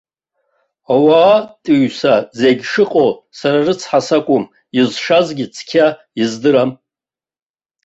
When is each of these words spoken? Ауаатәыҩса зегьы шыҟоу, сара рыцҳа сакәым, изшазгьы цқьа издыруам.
Ауаатәыҩса 0.93 2.13
зегьы 2.39 2.65
шыҟоу, 2.71 3.11
сара 3.37 3.57
рыцҳа 3.65 3.99
сакәым, 4.07 4.45
изшазгьы 4.79 5.45
цқьа 5.55 5.85
издыруам. 6.21 6.71